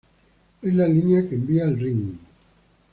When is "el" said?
1.65-1.79